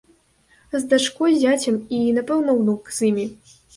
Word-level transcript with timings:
З 0.71 0.79
дачкой, 0.93 1.37
зяцем 1.43 1.75
і, 1.99 1.99
напэўна, 2.19 2.51
унук 2.63 2.91
з 2.97 3.11
імі. 3.11 3.25